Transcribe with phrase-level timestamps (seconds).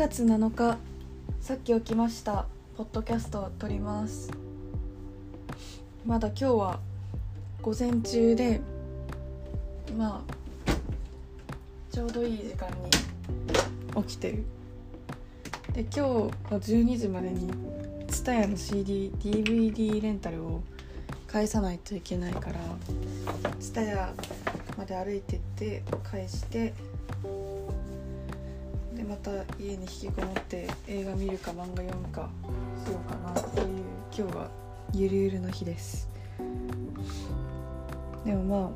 [0.00, 0.78] 月7日
[1.42, 2.46] さっき起きました。
[2.74, 4.30] ポッドキャストを撮ります。
[6.06, 6.80] まだ今日は
[7.60, 8.62] 午前中で
[9.98, 10.72] まあ
[11.92, 14.44] ちょうどいい時間に起きてる。
[15.74, 17.52] で今日の12時までに
[18.06, 20.62] TSUTAYA の CDDVD レンタルを
[21.26, 22.60] 返さないといけないから
[23.60, 24.14] TSUTAYA
[24.78, 26.72] まで歩いてって返して
[29.10, 32.30] また家に引きこもって映画見るか漫画読むか
[32.86, 33.82] しようかなそういう
[34.16, 34.48] 今日は
[34.92, 36.08] ゆるゆるの日です。
[38.24, 38.70] でもま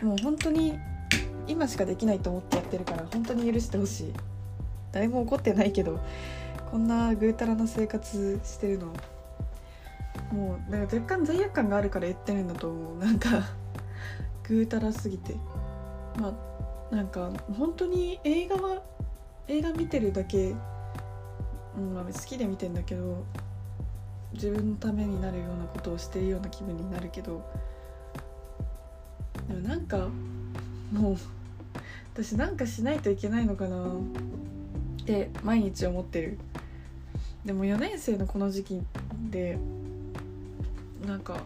[0.00, 0.78] あもう本当に
[1.46, 4.12] 今しかできないと思ってやってるから本当に許してほしい。
[4.92, 6.00] 誰も怒ってないけど
[6.70, 8.86] こんなぐうたらな生活してるの。
[10.32, 12.96] もうなんか若干罪悪感があるから言ってるんだと思う。
[12.96, 13.28] なんか
[14.48, 15.34] ぐうたらすぎて。
[16.18, 16.55] まあ
[16.90, 18.82] なんか本当に映画は
[19.48, 20.54] 映画見てるだけ、
[21.76, 23.24] うん、好きで見てんだけど
[24.32, 27.44] 自分のためになるようなことをしてるような気分になるけど
[29.48, 30.08] でもなんか
[30.92, 31.16] もう
[32.14, 36.38] 私なんかしないといけないのかなって毎日思ってる。
[37.44, 38.82] でも4年生のこの時期
[39.30, 39.56] で
[41.06, 41.36] なんか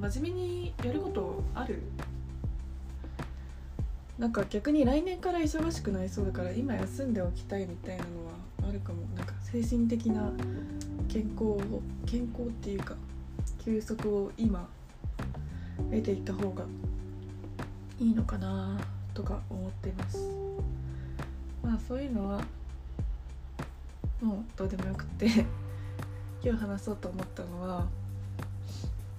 [0.00, 1.82] 真面目にやることある？
[4.20, 8.98] なんか逆に来年から忙しくなりそうだから今休んでおきたいみたいなのはあるかも。
[9.16, 10.30] なんか精神的な
[11.08, 12.96] 健康を健康っていうか
[13.64, 14.68] 休息を今
[15.90, 16.64] 得ていった方が
[17.98, 18.78] いいのかな
[19.14, 20.18] とか思ってます。
[21.64, 22.44] まあそういうのは
[24.20, 25.26] もうどうでもよくて。
[26.44, 27.86] 今日話そうと思ったのは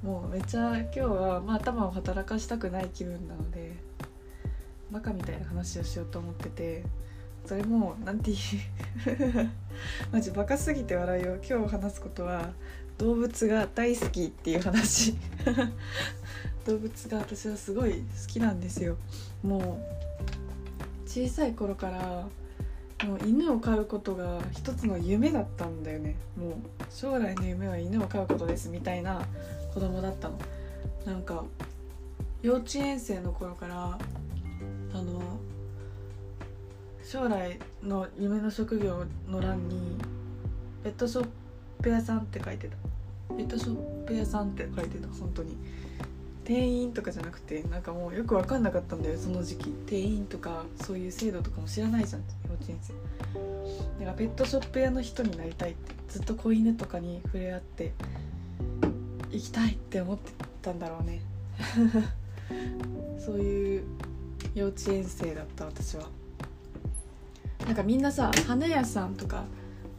[0.01, 3.90] もうめっちゃ今日は、まあ、頭を働かしたくない気分なので。
[4.91, 6.83] バカみたいな話をしようと思ってて
[7.45, 8.37] それもなんていう
[10.11, 12.53] マジバカすぎて笑いを今日話すことは
[12.97, 15.15] 動物が大好きっていう話。
[16.67, 18.95] 動物が私はすごい好きなんですよ。
[19.41, 19.79] も
[21.07, 22.27] う小さい頃から
[23.07, 26.15] もう犬を飼うことが一つの夢だったんだよね。
[26.37, 26.53] もう
[26.91, 29.25] 将来の夢は犬を飼うことですみたいな
[29.73, 30.37] 子供だったの。
[31.05, 31.43] なんか
[32.43, 33.97] 幼稚園生の頃から
[34.93, 35.39] あの
[37.03, 39.97] 将来の夢の職業の欄に
[40.83, 41.27] ペットショッ
[41.81, 42.75] プ屋さんって書いてた。
[43.35, 44.67] ペットショップ屋さんって。
[44.75, 45.57] 書いてた本当に。
[46.43, 49.69] 店員とかじゃなくてなんかもうよく分かんなかったんだよその時期。
[49.85, 52.93] 店員とかそういう制度とかも知らないじゃん幼稚園生。
[53.99, 56.01] だからペットショップ屋の人になりたいって。
[56.11, 57.93] ずっと子犬とかに触れ合って
[59.31, 61.21] 行きたいって思ってたんだろうね。
[63.17, 63.83] そういう
[64.53, 66.09] 幼稚園生だった私は。
[67.65, 69.45] なんかみんなさ花屋さんとか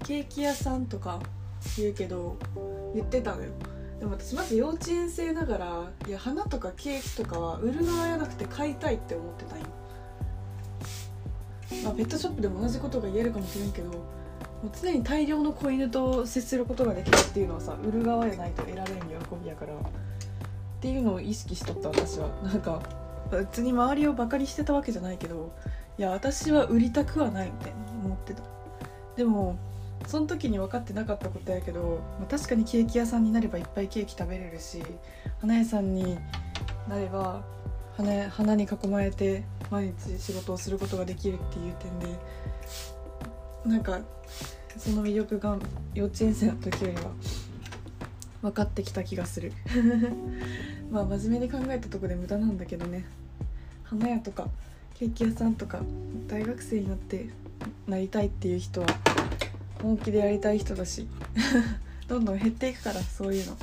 [0.05, 1.21] ケーキ屋さんとか
[1.77, 2.37] 言うけど
[2.95, 3.51] 言ってたのよ。
[4.01, 9.67] でも私まず幼稚園生ながらいや花とかケーキとかは売る側じゃなくて買いたいって思ってたんよ、
[11.85, 13.99] まあ、ペットショップでも同じことが言えるかもしれんけども
[14.65, 19.07] う常に大量の子犬と接することができるっていうのはさ売る側じゃないと得られる喜
[19.41, 19.77] びやからっ
[20.81, 22.29] ていうのを意識しとった私は。
[22.43, 22.83] なんか
[23.39, 25.53] 別に周りをバカにしてたわけじゃないけど
[25.99, 28.43] いや私は売りたくはないみたいに思ってた。
[29.17, 29.59] でも
[30.07, 34.83] その時に分かってなかったことやけど、まあ、確かにケーキ屋さんになればいっぱいケーキ食べれるし
[35.41, 36.19] 花屋さんに
[36.89, 37.45] なれば
[37.97, 42.07] 花花に囲まれて毎日仕事をすることができるっていう点で
[43.65, 44.01] なんか
[44.77, 45.59] その魅力が
[45.95, 47.03] 幼稚園生の時よりは
[48.43, 49.53] 分かってきた気がする。
[50.91, 53.05] まあ真面目に考えたとこで無駄なんだけどね。
[53.93, 54.49] 花屋とか
[54.95, 55.81] ケーキ屋さんとか
[56.27, 57.29] 大学生になって
[57.87, 58.87] なりたいっていう人は
[59.83, 61.07] 本気でやりたい人だし
[62.09, 63.57] どんどん減っていくからそういうの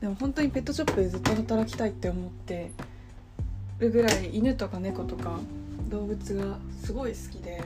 [0.00, 2.70] でも本当にペットショップでずっと働きたいって思って
[3.80, 5.40] るぐらい犬とか猫とか
[5.88, 7.64] 動物がすごい好きで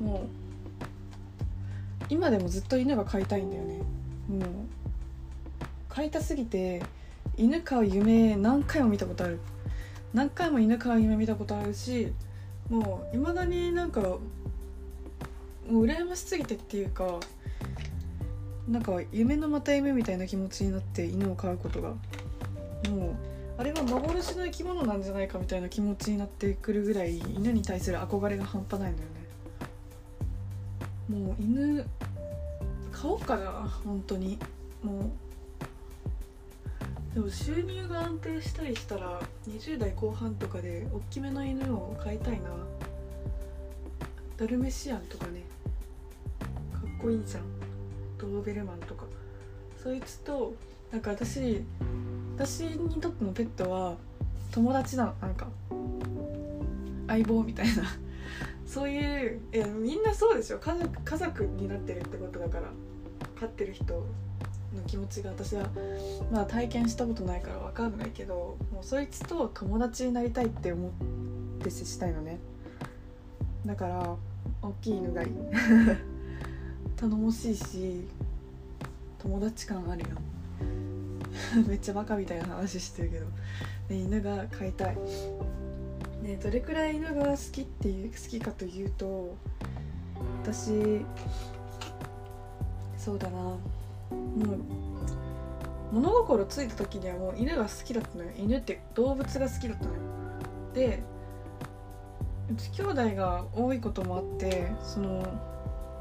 [0.00, 0.26] もう
[2.08, 3.78] 今でもずっと犬が飼いたいんだよね。
[4.28, 4.40] もう
[5.88, 6.82] 飼いたすぎて
[7.42, 9.40] 犬飼う夢何回も見たことある。
[10.14, 12.12] 何回も犬飼う夢見たことあるし
[12.70, 14.20] もういまだになんかも
[15.68, 17.18] う羨ましすぎてっていうか
[18.68, 21.88] なんか夢のまた夢みたいな気持ちになって犬を飼うことが。
[21.88, 21.96] も
[23.08, 23.14] う
[23.58, 29.08] あれは幻の生き物なんじゃないかみたいな気持ちになってくるぐらい犬に対する憧れが半端ないんだよ
[31.18, 31.26] ね。
[31.26, 31.84] もう犬
[32.92, 34.38] 飼おうかな本当に。
[34.84, 35.10] もう
[37.14, 42.48] でも収入が安定したりしたら20代後半とかで大きめの犬を飼いたいな。
[44.38, 45.42] ダルメシアンとかね。
[46.72, 47.42] かっこいいじゃん。
[48.18, 49.04] ドーベルマンとか。
[49.82, 50.54] そいつと
[50.90, 51.62] なんか私
[52.36, 53.96] 私にとってのペットは
[54.50, 55.14] 友達なの。
[55.20, 55.48] なんか
[57.08, 57.84] 相棒みたいな。
[58.66, 60.58] そういういやみんなそうでしょ。
[60.58, 62.70] 家族家族になってるってことだから。
[63.38, 64.02] 飼ってる人。
[64.74, 65.68] の気持ちが私は
[66.30, 70.92] まだ体験したことないから分かんないけどもうそいつと友達になりたいって思っ
[71.62, 72.38] て接したいのね。
[73.66, 74.16] だから
[74.60, 75.28] 大きい犬がいい。
[76.96, 78.06] 頼もしいし
[79.18, 80.08] 友達感あるよ。
[81.68, 83.26] めっちゃバカみたいな話してるけど、
[83.90, 84.96] 犬が飼いたい。
[86.22, 89.36] ねどれくらい犬が好きっていう好きかというと
[90.42, 91.04] 私
[92.96, 93.56] そうだな。
[94.12, 94.54] も
[95.92, 98.30] う物心ついた時にはもう犬が好きだったのよ。
[98.36, 100.00] 犬って動物が好きだったのよ。
[100.74, 101.02] で
[102.50, 105.22] うち兄弟が多いこともあってその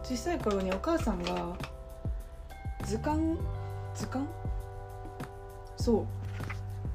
[0.04, 1.56] 小さい頃にお母さんが
[2.86, 3.38] 図鑑
[3.94, 4.25] 図鑑？
[5.78, 6.06] そう。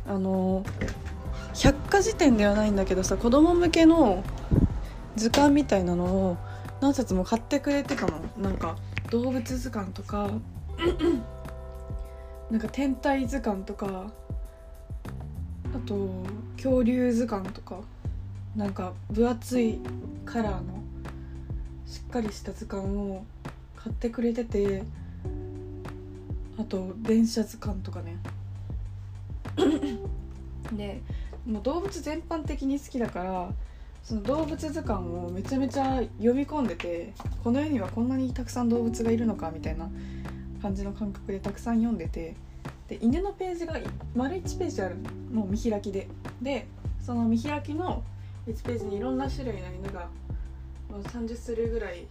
[0.09, 0.65] あの
[1.55, 4.23] 百科事典ではないんだけどさ子供向けの
[5.17, 6.37] 図鑑みたいなのを
[6.81, 8.21] 何冊も買ってくれてたの。
[8.39, 8.77] なんか
[9.11, 10.31] 動物図鑑とか
[12.51, 14.11] なんか天体図鑑とか
[15.75, 16.09] あと
[16.57, 17.81] 恐竜図鑑とか
[18.55, 19.81] なんか分厚い
[20.25, 20.83] カラーの
[21.87, 23.25] しっかりした図鑑を
[23.77, 24.83] 買ってくれてて
[26.59, 28.17] あと電車図鑑とかね。
[30.73, 31.01] で
[31.47, 33.51] もう動物全般的に好きだから
[34.03, 37.13] その動物図鑑をめちゃめちゃ読み込んでて
[37.43, 39.89] この世にはこんなにたくさん動物がいるのかみたいな
[40.67, 42.35] 感じの感覚でたくさん読んでて
[42.89, 43.75] で犬のページが
[44.17, 44.97] 丸1ページある
[45.33, 46.09] もう見開きで
[46.43, 46.67] で
[47.01, 48.03] その見開きの
[48.49, 50.09] 1ページにいろんな種類の犬が
[50.91, 52.07] 30種類ぐらい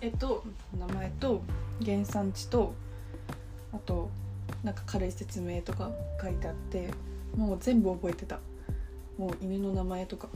[0.00, 0.42] 絵と
[0.76, 1.42] 名前と
[1.84, 2.74] 原産地と
[3.72, 4.10] あと
[4.64, 6.90] なんか軽い説明とか書いてあって
[7.36, 8.40] もう全部覚えてた。
[9.18, 10.28] もう犬の名前とか。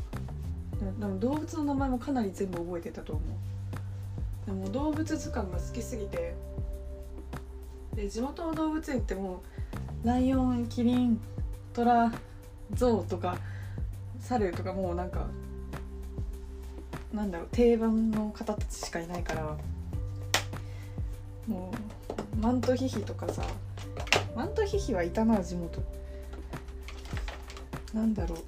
[1.01, 4.47] でも動物の名前もかなり全部覚えてたと思う。
[4.47, 6.35] でも動物図鑑が好きすぎて
[7.95, 9.43] で地元の動物園っても
[10.05, 11.21] うライオンキリン
[11.73, 12.13] トラ
[12.73, 13.39] ゾウとか
[14.21, 15.27] サルとかもうなんか
[17.13, 19.57] なんだろう定番の方たちしかいないから
[21.47, 21.73] も
[22.35, 23.43] うマントヒヒとかさ
[24.35, 25.81] マントヒヒはいたな地元。
[27.93, 28.39] なんだろう。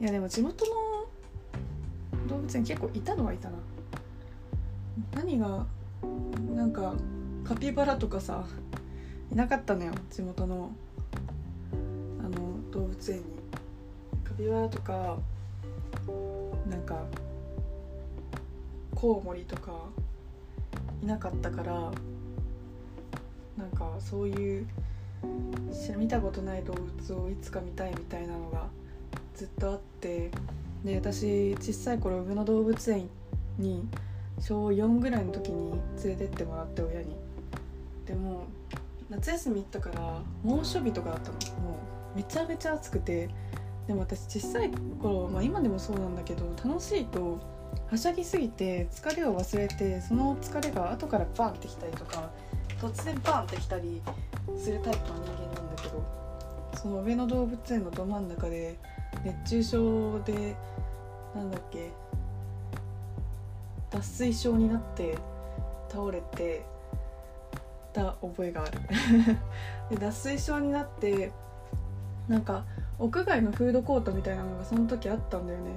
[0.00, 0.72] いやでも地元の
[2.28, 3.56] 動物園結構いたのはいたな。
[5.14, 5.66] 何が
[6.54, 6.94] なんか
[7.44, 8.44] カピバラとかさ
[9.32, 10.70] いなかったのよ地元の。
[12.20, 13.24] あの動物園に。
[14.24, 15.18] カピバラとか
[16.68, 17.04] なんか
[18.94, 19.72] コウモリとか
[21.02, 21.92] いなかったから
[23.56, 24.66] なんかそういう
[25.96, 28.66] 見たことない動物をいつか見たいみたいなのが
[29.34, 30.30] ずっとあって。
[30.84, 33.08] で私小さい頃上野動物園
[33.58, 33.88] に
[34.40, 35.72] 小4ぐらいの時に
[36.02, 37.16] 連れてってもらって親に。
[38.06, 38.44] でも
[39.08, 41.60] 夏休み行ったから猛暑日とかだったの。
[41.60, 41.78] も
[42.14, 43.28] うめちゃめちゃ暑くて。
[43.86, 47.38] でも私小さい頃、まあ、今でもそうなんだけど楽しいと
[47.90, 52.30] はしゃぎすぎて疲れを忘れてその疲れが後からバンってきたりとか
[52.80, 54.00] 突然バンってきたり
[54.56, 56.04] するタイプの人間なんだけど
[56.74, 58.78] その上野動物園のど真ん中で
[59.24, 60.56] 熱中症で
[61.34, 61.90] なんだっけ
[63.94, 65.16] 脱水症になって
[65.88, 66.64] 倒れて
[67.92, 68.80] た覚えがある。
[69.90, 71.30] で脱水症になって
[72.26, 72.64] なんか
[72.98, 75.70] 屋外のフードコートみたいなのがその時あったんだよね。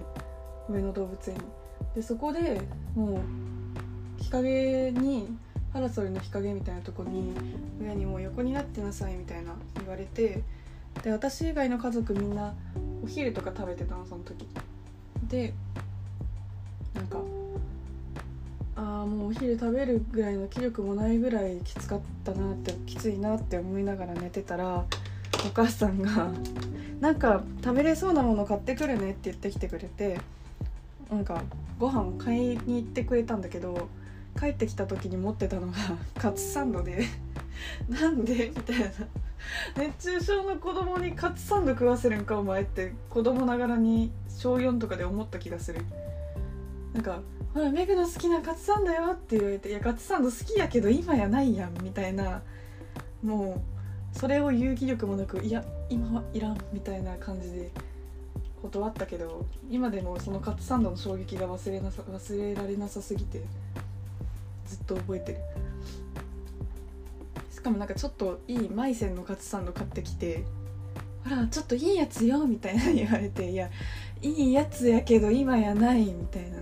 [0.67, 1.35] 上野動物園。
[1.35, 1.41] に
[1.93, 2.61] でそこで
[2.95, 3.19] もう
[4.17, 5.37] 日陰に
[5.71, 7.33] パラソルの日陰みたいなとこに
[7.79, 10.41] 親にもう横になってなさいみたいな言われて
[11.03, 12.55] で私以外の家族みんな
[13.03, 14.47] お昼とか食べてたのその時。
[15.29, 15.53] で
[16.95, 17.19] なんか
[19.07, 24.85] もうお昼食べるぐらいの気力もないぐらいきつかったなってきついなって思いながら寝てたら
[25.45, 26.31] お母さんが
[26.99, 30.19] 「なんか食べれそうなもの買ってくるね」って言ってきてくれて
[31.09, 31.41] なんか
[31.79, 33.87] ご飯買いに行ってくれたんだけど
[34.39, 35.73] 帰ってきた時に持ってたのが
[36.19, 37.05] カツサンドで
[37.89, 38.51] なんで？
[38.55, 38.85] みたいな。
[39.77, 45.81] 熱中症の子供にカツサンド食わせるんかお前って子供ながらに小4とかで思った気がする。
[46.93, 47.21] なんか
[47.53, 52.41] 「ほらメグの好きなカツサンドよ」って言われて「いやカツサンド好きやけど今やないやん」みたいな
[53.23, 53.61] も
[54.15, 57.71] うそれを言う気力もなくいや今はいらんみたいな感じで
[58.61, 63.41] 断ったけど今でもそのカツサンドの衝撃が忘れなさ忘れられなさすぎて
[64.65, 65.37] ずっと覚えてる。
[67.51, 70.43] しかもなんかちょっといいマイセンのカツサンド買ってきて
[71.25, 73.69] 「ほらちょっといいやつよ」みたいな言われて「いや
[74.21, 76.57] いいやつやけど今やない」みたいな。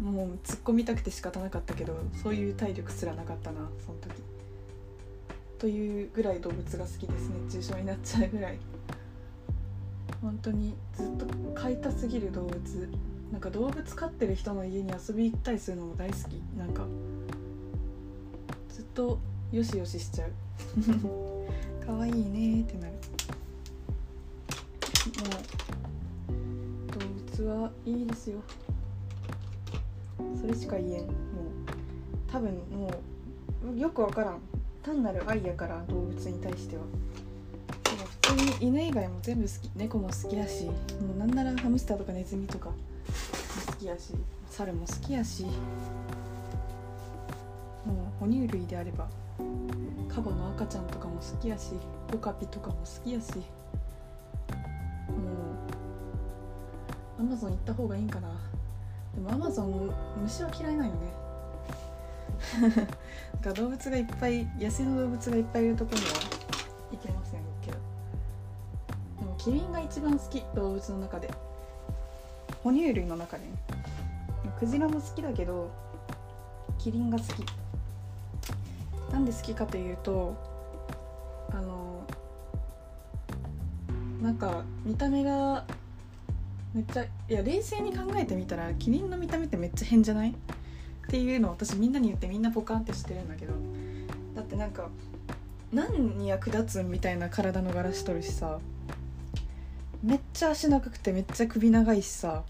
[0.00, 4.22] もう突っ込みたくて仕方なかったけどそういう体力すらなかったなその時。
[5.58, 8.58] というぐらい動物が好きです熱中症になっちゃうぐらい。
[10.22, 12.88] 本当にずっと飼いたすぎる動物。
[13.30, 16.42] なんか動物飼ってる人の家に遊び行ったりするのも大好き。
[16.56, 16.86] なんか
[18.70, 19.18] ずっと
[19.52, 20.32] よしよししちゃう。
[21.86, 22.94] 可愛いねってなる。
[25.16, 25.38] も
[26.28, 28.42] う動物はいいですよ。
[30.38, 31.06] それしか言えん。
[31.06, 31.12] もう
[32.30, 32.90] 多分も
[33.74, 34.40] うよくわからん。
[34.82, 36.82] 単なる愛やから動物に対しては。
[37.84, 40.72] でも普通に犬以外も全部好き猫も好きやしも
[41.14, 42.76] うなんならハムスターとかネズミとかも
[43.66, 44.14] 好きやし
[44.48, 45.44] 猿も好きやし。
[47.86, 49.08] もう哺乳類であれば
[50.08, 51.72] カバの赤ちゃんとかも好きやし
[52.12, 53.32] オカピとかも好きやし。
[53.34, 53.42] も
[57.18, 58.28] うアマゾン行った方がいいんかな。
[59.14, 59.90] でもアマゾン
[60.22, 60.98] 虫は嫌いなんよね。
[63.42, 66.06] が動物がいっぱい野生の動物がいっぱいいるとこには
[66.92, 67.78] 行けませんけど。
[69.18, 71.30] でもキリンが一番好き動物の中で。
[72.62, 73.50] 哺乳類の中でね。
[74.58, 75.70] クジラも好きだけど
[76.78, 77.44] キリンが好き。
[79.12, 80.34] なんで好きかというと
[81.50, 82.06] あの
[84.22, 85.64] なんか見た目が
[86.74, 90.30] めっちゃいや冷静に考えてみたらキリンの見た目ってめっちゃ変じゃない？
[90.30, 90.34] っ
[91.08, 93.54] ていうのを私みんなに言ってみんなポカンってしてるんだけど。
[94.36, 94.88] だってなんか
[95.72, 98.60] 何に役立つみたいな体の柄しとるしさ。
[100.02, 102.44] めっちゃ足長くてめっちゃ首長いしさ。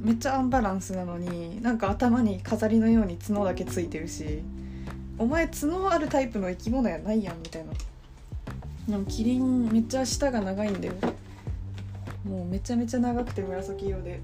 [0.00, 4.42] めっちゃアンバランスなのになんか頭に飾りのように角だけついてるし。
[5.16, 7.72] お前角あるタイプの生き物やないやんみたいな。
[8.88, 10.94] でもキリンめっちゃ舌が長いんだよ。
[12.28, 14.20] もうめちゃめちゃ長くて紫色で。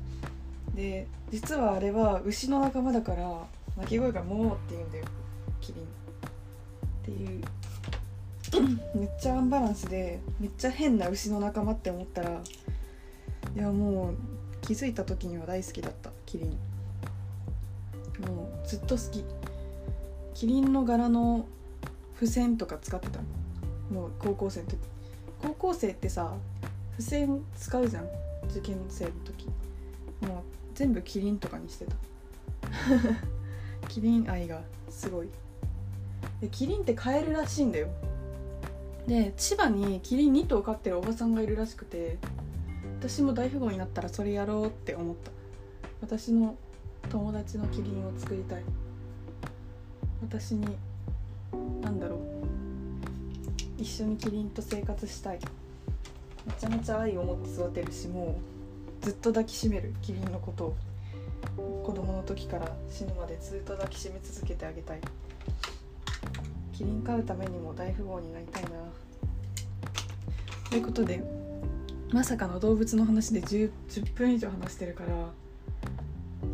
[0.75, 3.47] で実はあれは牛の仲間だから
[3.77, 5.05] 鳴き声が「モー」って言うんだよ。
[5.61, 5.85] キリン。
[5.85, 5.87] っ
[7.05, 7.45] ていう。
[8.95, 12.41] めっちゃアンバランスでめっちゃ変な牛の仲間って思ったら
[13.57, 14.15] いやもう
[14.61, 16.11] 気づいた時には大好きだった。
[16.27, 16.51] キリン。
[18.27, 19.25] もうずっと好き。
[20.35, 21.47] キリンの柄の
[22.15, 23.21] 付箋とか使ってた
[23.91, 24.79] もう高校生の時。
[25.43, 26.35] 高校生ってさ
[26.99, 28.09] 付箋使うじゃん。
[28.51, 29.47] 受験生の時。
[30.27, 30.43] もう
[30.75, 31.97] 全部キリンとかにしてた。
[33.89, 35.29] キリン愛がすごい。
[36.41, 37.89] でキリンって飼えるらしいんだよ。
[39.07, 42.17] で千葉にキリン2頭飼ってるおばさんがいるらしくて
[42.99, 45.31] 私も大富豪になったらそれやろうって思った。
[46.01, 46.57] 私の
[47.11, 48.63] 友達のキリンを作りたい。
[50.23, 50.67] 私に
[51.83, 52.19] 何だろう。
[53.77, 55.39] 一緒にキリンと生活したい。
[56.47, 58.39] めちゃめちゃ愛を持って育てるしも
[59.03, 60.77] うずっと抱きしめるキリンのことを。
[61.85, 65.01] 子供の時から死ぬまでずっと抱きしめ続けてあげたい。
[66.73, 68.71] キリン飼うためにも大富豪になりたいな。
[70.71, 71.23] ということで
[72.11, 75.11] まさかの動物の話で 10, 10分以上話してるから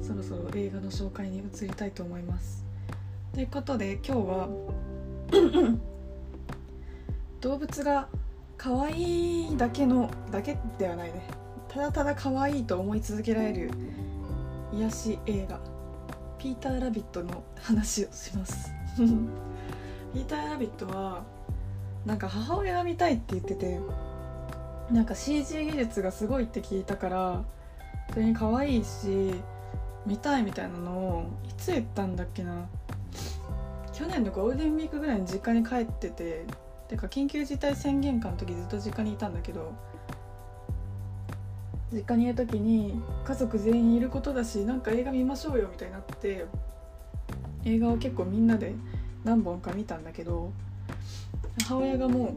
[0.03, 2.65] そろそろ映画の紹介に移りたいと思います。
[3.33, 4.49] ということで今日は
[7.41, 8.09] 動物が
[8.63, 11.23] 可愛いだけのだけではないね。
[11.67, 13.71] ただただ可愛いと思い続けられる
[14.71, 15.59] 癒し映画
[16.37, 18.71] 「ピーター・ラビット」の話をします。
[20.13, 21.23] ピーター・ラビットは
[22.05, 23.81] なんか母親が見たいって言ってて
[24.91, 27.43] なんか CG 技術がすごいって聞いたから
[28.13, 29.41] それに可愛いし
[30.05, 32.69] 見たいみたいなのをいつ言ったんだっけな。
[33.95, 36.45] 去年のゴールデンウィークぐらいに実家に帰ってて
[36.91, 39.73] てか緊急事態宣言下の時ずっと実家にいたんだけど
[41.93, 46.47] 実家にいる時に家族全員いることだしなんか映画見ましょうよみたいになって
[47.65, 48.75] 映画を結構みんなで
[49.23, 50.53] 何本か見たんだけど
[51.69, 52.33] 母親がもう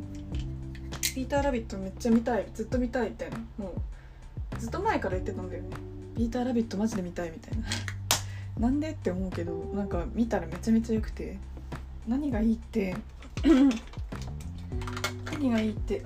[1.15, 3.74] 「ピーター・ラビットめっちゃ見たいずっと見たい」みたいなも
[4.55, 5.69] うずっと前から言ってたんだよね
[6.15, 7.65] 「ピーター・ラビットマジで見たい」みたいな。
[8.60, 11.39] なんでって思うけどなんか見たらめちゃめちゃ良くて
[12.07, 12.95] 何がいいって
[15.44, 16.02] 何がいいって。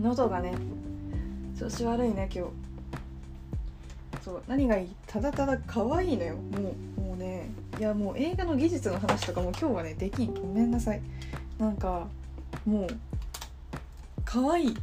[0.00, 0.54] 喉がね。
[1.58, 2.50] 調子悪いね今日。
[4.24, 4.88] そう何がいい？
[5.06, 6.36] ただただ可愛いのよ。
[6.36, 7.50] もうもうね。
[7.78, 10.32] いやもう映画の技術の話とかも今日はねできん。
[10.32, 11.02] ごめんなさい。
[11.58, 12.06] なんか
[12.64, 12.86] もう
[14.24, 14.76] 可愛い。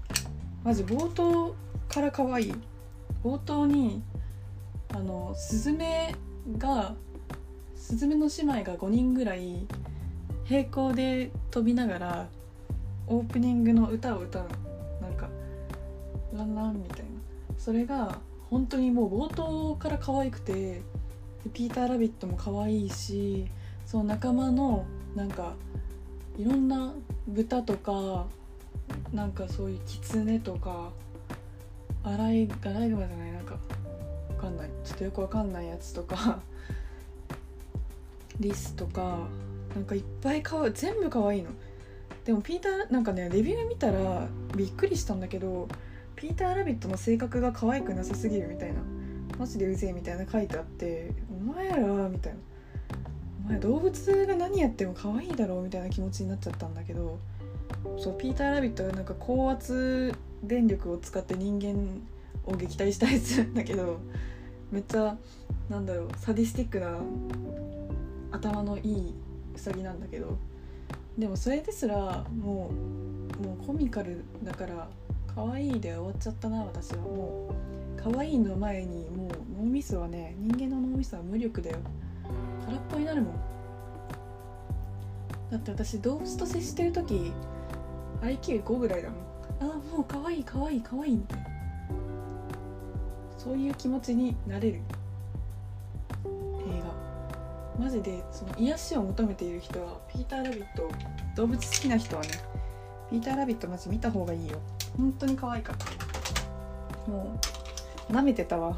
[0.64, 1.56] マジ冒頭
[1.90, 2.56] から可愛い。
[3.24, 4.04] 冒頭に
[4.94, 6.14] あのスズメ
[6.60, 6.94] が
[7.76, 9.66] スズメの姉妹が5人ぐらい
[10.52, 12.28] 平行で飛びながら
[13.08, 14.48] オープニングの歌を歌う
[15.02, 15.30] なんか
[16.36, 17.06] 「ランラン」みたいな。
[17.58, 20.82] それが本当にもう冒頭から可愛くて
[21.54, 23.48] ピーター・ラビットも可愛いし
[23.86, 24.84] その仲間の
[25.16, 25.54] なんか
[26.38, 26.94] いろんな
[27.30, 28.26] 豚とか
[29.14, 30.92] なんかそういうキツネとか
[32.04, 33.32] アライアライグマじゃない？
[33.32, 34.70] なんかわかんない。
[34.84, 36.42] ちょっとよくわかんないやつとか
[38.38, 39.30] リスとか
[39.76, 41.50] なんかいっぱいかわ全部可愛いの。
[42.26, 45.68] でもピーターなんかねレビュー見たらびっくりしたんだけど
[46.16, 48.82] ピーター・ラビットの性格が可愛くなさすぎるみたいな。
[49.40, 51.78] マジでうぜえみたいな書いてあってお前ら
[52.10, 52.40] みたいな。
[53.46, 57.18] お前動物が何やっても可愛いだろうみたいな気持ちになっちゃったんだけど
[57.98, 60.14] そうピーター・ラビットがなんか高圧
[60.44, 62.02] 電力を使って人間
[62.46, 64.00] を撃退したやつなんだけど
[64.72, 65.18] めっちゃ
[65.70, 67.00] なんだろうサディスティックな
[68.32, 69.16] 頭のいい
[69.56, 70.38] ウサギなんだけど
[71.18, 72.72] でもそれですらも
[73.42, 74.88] うもうコミカルだから
[75.34, 76.98] 可愛いで終わっちゃったな私は。
[77.00, 79.30] もう可愛いの前にもう
[79.60, 81.78] 脳みそはね人間の脳みそは無力だよ。
[82.66, 83.34] 空っぽになるもん。
[85.52, 87.32] だって私動物と接してる時
[88.22, 89.20] IQ5 ぐらいだもん。
[89.20, 91.46] ああもう可愛い可愛い可愛いみたいな
[93.38, 94.82] そういう気持ちになれる。
[97.82, 100.88] マジでその癒しを求めている人はピーター・ラビット
[101.36, 102.30] 動物好きな人はね
[103.10, 104.60] ピーター・ラビットマジ見た方がいいよ。
[104.96, 107.12] 本当に可愛かった。
[107.12, 107.40] も
[108.08, 108.78] う舐めてたわ。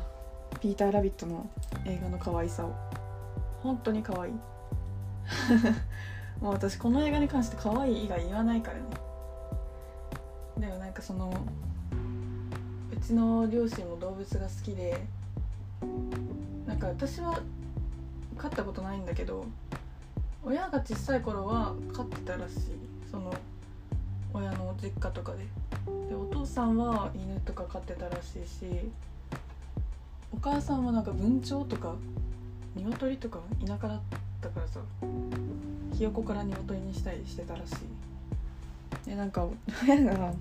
[0.62, 1.50] ピーター・ラビットの
[1.86, 2.74] 映画の可愛さを。
[3.62, 4.34] 本当に可愛い。
[6.40, 8.86] もう私この映画に関して可愛い以外言わないからね。
[10.58, 11.32] でもなんかその
[12.92, 15.06] うちの両親も動物が好きで
[16.66, 17.42] なんか私は
[18.44, 19.46] 飼ったことないんだけど
[20.44, 22.60] 親が小さい頃は飼ってたらしい。
[23.10, 23.34] その
[24.34, 25.48] 親の実家とかで。
[26.10, 28.66] でお父さんは犬とか飼ってたらしいし
[30.34, 31.96] お母さんはなんか文鳥とか
[32.76, 34.00] 鶏とか田舎だっ
[34.42, 34.82] たからさ
[35.94, 37.72] ひよこから鶏にしたりしてたらし
[39.06, 39.10] い。
[39.10, 39.48] でなんか
[39.88, 40.34] 親が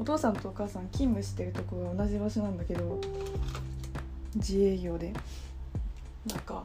[0.00, 3.00] お父さんとお母さん勤務してるとこが同じ場所なんだけど
[4.34, 5.12] 自営業で。
[6.26, 6.64] なんか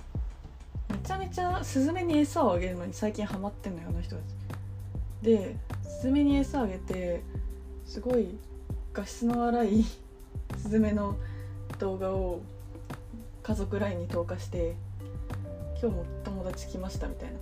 [0.89, 4.25] めちゃめちゃスズメに餌をあげるのに最近ハマってんのよあの人たち。
[5.21, 7.21] でスズメに餌あげて
[7.85, 8.37] すごい
[8.93, 9.83] 画質の荒い
[10.57, 11.15] スズメの
[11.79, 12.41] 動画を
[13.43, 14.75] 家族 LINE に投下して
[15.81, 17.37] 今日も友達来ましたみたいな。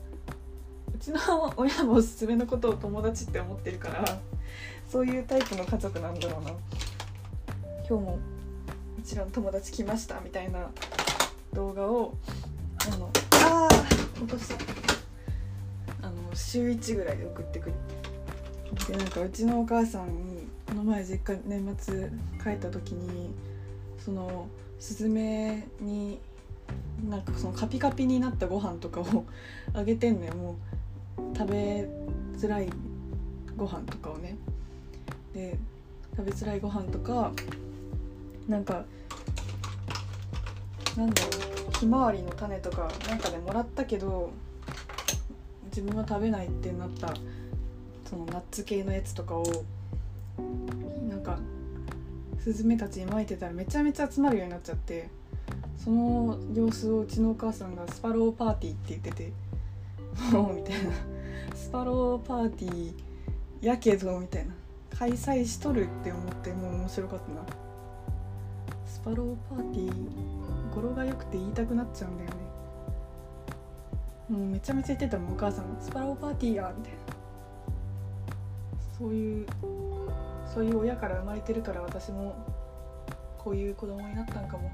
[0.93, 4.19] うちの親もスズメのことを友達って思ってるから
[4.91, 6.51] そういうタイプの家族なんだろうな。
[7.87, 8.19] 今日も
[8.99, 10.69] うちらの友達来ましたみたいな
[11.53, 12.13] 動画を
[12.93, 13.67] あのあ
[14.15, 14.55] 落とした。
[16.01, 17.73] あの週1ぐらいで送ってくる。
[18.87, 22.09] でなんかうちのお母さんにこの前実家年末
[22.43, 23.33] 帰った時に
[23.97, 24.47] その
[24.79, 26.19] スズメに
[27.09, 29.25] なんかそのカピカピになったご飯とかを
[29.73, 30.35] あげてんのよ。
[30.35, 30.55] も
[31.17, 31.87] う食べ
[32.37, 32.69] づらい
[33.57, 34.37] ご飯とかをね。
[35.33, 35.57] で
[36.15, 37.31] 食べづらいご飯とか
[38.47, 38.85] なんか
[40.99, 41.29] なんだろ
[41.69, 44.31] うひまわりの種とかなんかでもらったけど
[45.67, 47.13] 自分は食べないってなった
[48.09, 49.45] そのナッツ系のやつとかを
[51.09, 51.39] なんか
[52.43, 55.09] スズメたちにまいてたらめちゃめちゃ集まるようになっちゃって
[55.77, 59.31] その様子をうちのお母さんがスパローパーティーって言ってて
[60.35, 60.91] もうみたいな。
[61.55, 64.53] スパローパーティーやけどみたいな。
[64.97, 67.68] 開催しとるって思ってもう面白かったな。
[68.89, 72.35] スパローパーティー語呂が良くて言いたくなっちゃうんだよね。
[74.29, 76.99] もうめちゃめちゃ言ってたもんお母さん「スパローパーティーや」みたいな
[78.97, 79.47] そういう
[80.53, 82.35] そういう親から生まれてるから私も
[83.37, 84.69] こういう子供になったんかも。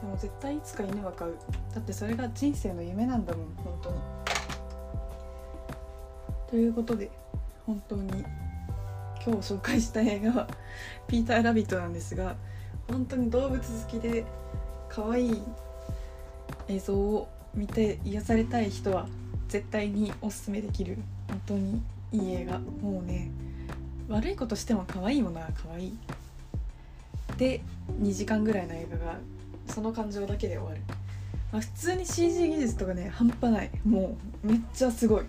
[0.00, 1.36] でも絶対いつか犬は飼う。
[1.74, 3.96] だってそれが人生の夢なんだもん本当に。
[6.48, 7.10] ということで
[7.66, 8.24] 本当に
[9.24, 10.48] 今日紹介した映画は
[11.06, 12.34] 「ピーター・ラビット」なんですが
[12.90, 14.24] 本当に動物好きで
[14.88, 15.42] 可愛い
[16.68, 19.06] 映像を見て癒されたい人は
[19.48, 20.98] 絶対におすすめできる。
[21.28, 22.58] 本当にいい映画。
[22.58, 23.30] もうね
[24.08, 25.98] 悪いことしても可愛いものは可愛い。
[27.36, 27.60] で
[28.00, 29.18] 2時間ぐらいの映画が
[29.68, 30.80] その感情だけで終わる、
[31.52, 33.70] まあ、普通に CG 技術とかね半端ない。
[33.84, 35.24] もうめっちゃすごい。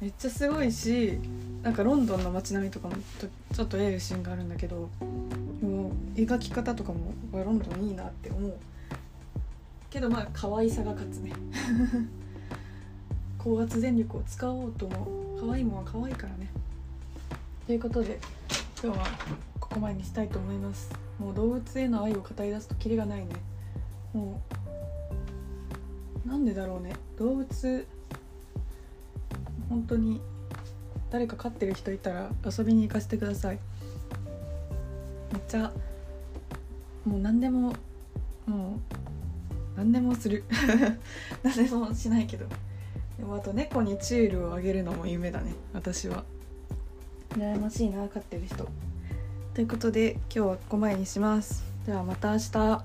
[0.00, 1.18] めっちゃすごいし
[1.62, 2.94] なんかロンドンの街並みとかも
[3.52, 4.90] ちょっとええシーンがあるんだけど。
[6.14, 8.54] 描き方とかもロンドンいいなって思う
[9.90, 11.32] けどまあ可愛さが勝つね。
[13.38, 15.08] 高圧電力を使おうとも
[15.40, 16.50] 可愛いもんは可愛いからね。
[17.66, 18.18] ということで
[18.82, 19.04] 今日は
[19.58, 20.90] ここまでにしたいと思います。
[21.18, 23.34] もう動物への愛を語り出すとキリがないね。
[24.12, 24.40] も
[26.24, 26.94] うなんでだろうね。
[27.18, 27.86] 動物
[29.68, 30.20] 本当に
[31.10, 33.58] 誰か飼ってる人いたら遊びに行かせてください。
[35.32, 35.72] めっちゃ
[37.04, 37.74] もう何でも
[38.46, 38.92] もう
[39.76, 40.44] 何でもする。
[41.42, 42.46] 何でもしないけど。
[43.18, 45.54] でもあと猫にチュールをあげるのも夢だね。
[45.72, 46.24] 私は。
[47.30, 48.68] 羨ましいな飼ってる人。
[49.54, 51.64] ということで今日はここまでにします。
[51.86, 52.84] ではまた明日